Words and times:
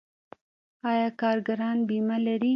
آیا 0.89 1.09
کارګران 1.21 1.77
بیمه 1.87 2.17
لري؟ 2.25 2.49